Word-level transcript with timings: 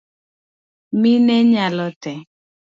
Mine 1.01 1.35
nyalo 1.51 1.87
tee 2.01 2.21